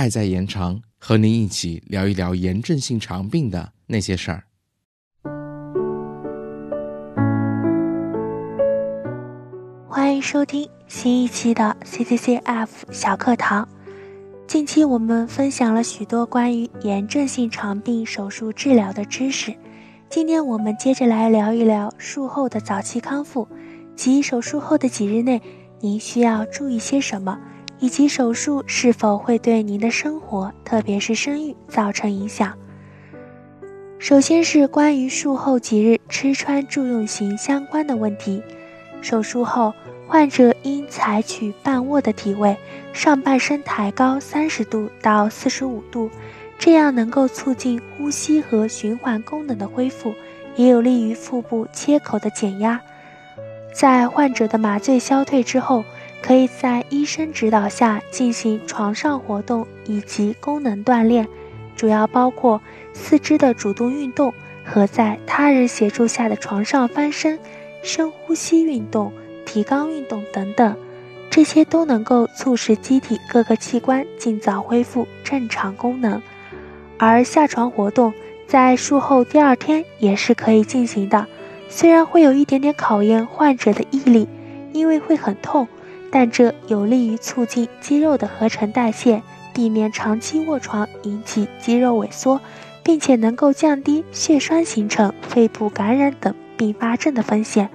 [0.00, 4.44] 爱在延长，和您一起聊一聊炎症性肠病的那些事儿。
[9.86, 13.68] 欢迎收听新一期的 CCCF 小课堂。
[14.46, 19.54] 近期我们分享了许多关于炎症性肠病手术治疗的知识，
[20.08, 23.46] 今天我们接着来聊一聊术后的早期康复，
[23.94, 25.42] 及手术后的几日内
[25.80, 27.38] 您需要注意些什么。
[27.80, 32.52] 以及手术是否会对您的生活，特别是生育造成影响？
[33.98, 38.42] 首先是关于术后几日吃穿住用行相关的问题。
[39.00, 39.72] 手术后，
[40.06, 42.54] 患者应采取半卧的体位，
[42.92, 46.10] 上半身抬高三十度到四十五度，
[46.58, 50.14] 这样能够促进呼吸和循环功能的恢复，
[50.54, 52.78] 也有利于腹部切口的减压。
[53.72, 55.82] 在患者的麻醉消退之后。
[56.22, 61.26] 可以在医生指导下进行床上活动以及功能锻炼，
[61.74, 62.60] 主要包括
[62.92, 64.32] 四肢的主动运动
[64.64, 67.38] 和在他人协助下的床上翻身、
[67.82, 69.12] 深呼吸运动、
[69.46, 70.76] 提肛运动等等，
[71.30, 76.22] 这些都能够促使机体各个器官尽早恢复正常功能。
[76.98, 78.12] 而下床活动
[78.46, 81.26] 在术后第二天也是可以进行的，
[81.70, 84.28] 虽然会有一点点考验患者的毅力，
[84.72, 85.66] 因为会很痛。
[86.10, 89.22] 但这有利于促进肌肉的合成代谢，
[89.54, 92.40] 避免长期卧床引起肌肉萎缩，
[92.82, 97.68] 并且能够降低血栓形成、肺部感染等并发症的风险。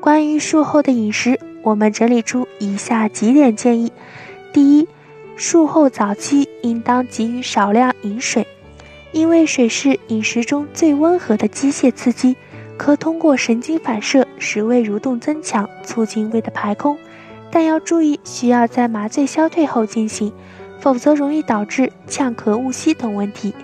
[0.00, 3.92] 关于术后的饮食，我们整理出以下几点建议：
[4.52, 4.88] 第一，
[5.36, 8.46] 术后早期应当给予少量饮水，
[9.12, 12.36] 因为水是饮食中最温和的机械刺激，
[12.78, 16.96] 可通过神经反射使胃蠕动增强，促进胃的排空。
[17.56, 20.30] 但要注意，需要在麻醉消退后进行，
[20.78, 23.54] 否则容易导致呛咳、误吸等问题。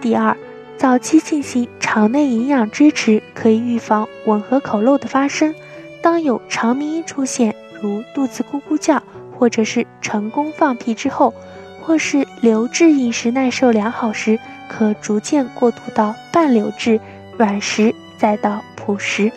[0.00, 0.34] 第二，
[0.78, 5.54] 早期进行肠内营养支持，可以预防吻合口漏的发生。
[6.00, 9.02] 当有肠鸣音出现，如肚子咕咕叫，
[9.38, 11.34] 或者是成功放屁之后，
[11.82, 16.98] 或是流质饮食耐受良好时，可逐渐过渡到半流质、
[17.36, 19.30] 软食，再到辅食。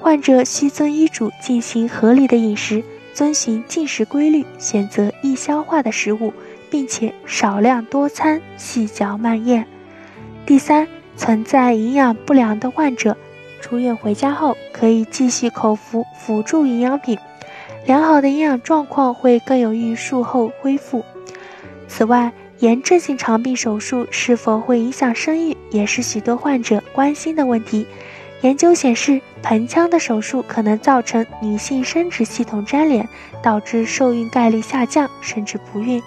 [0.00, 6.32] 患者需遵医嘱进行合理的饮食，遵循进食规律，选择易消化的食物，
[6.70, 9.66] 并且少量多餐，细嚼慢咽。
[10.46, 13.14] 第三，存在营养不良的患者，
[13.60, 17.18] 出院回家后可以继续口服辅助营养品，
[17.86, 21.04] 良好的营养状况会更有益于术后恢复。
[21.88, 27.86] 此外，炎症性肠病手术是否会影响生育，也是许多患者关心的问题。
[28.42, 33.08] 研究显示，盆腔的手术可能造成女性生殖系统粘连，
[33.42, 36.02] 导致受孕概率下降，甚至不孕。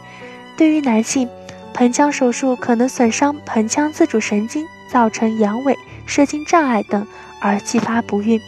[0.57, 1.29] 对于男性，
[1.73, 5.75] 盆腔手术可能损伤盆腔自主神经，造成阳痿、
[6.07, 7.05] 射精障碍等，
[7.39, 8.41] 而继发不孕。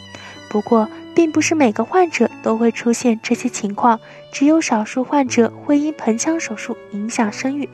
[0.49, 3.99] 不过，并不是每个患者都会出现这些情况，
[4.31, 7.69] 只有少数患者会因盆腔手术影响生育，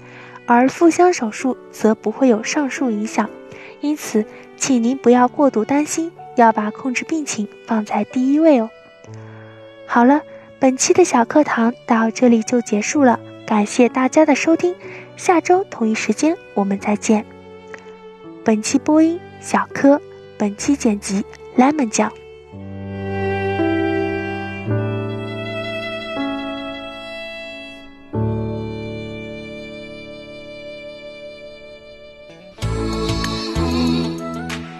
[0.53, 3.29] 而腹腔手术则不会有上述影响。
[3.79, 4.25] 因此，
[4.57, 8.69] 请您不要过度担心，要把控制病情放在第一位哦。
[9.87, 10.21] 好了，
[10.59, 14.75] 本期的小课堂到这里就结束了，感谢大家的收听，
[15.15, 17.25] 下周同一时间我们再见。
[18.43, 20.01] 本期播音小柯，
[20.37, 21.23] 本期剪辑
[21.55, 22.11] lemon 酱。